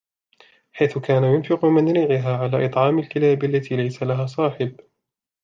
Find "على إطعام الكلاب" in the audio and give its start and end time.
2.37-3.43